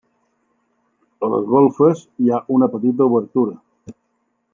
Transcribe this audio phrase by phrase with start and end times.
[1.27, 3.55] A les golfes hi ha una petita obertura.